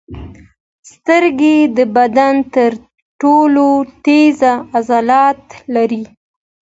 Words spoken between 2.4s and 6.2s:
تر ټولو تېز عضلات لري.